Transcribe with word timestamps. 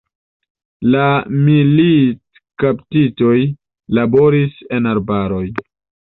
La 0.93 1.01
militkaptitoj 1.49 3.35
laboris 3.99 4.57
en 4.79 4.89
arbaroj. 4.93 5.43